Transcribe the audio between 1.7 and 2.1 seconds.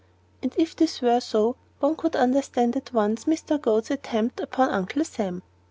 one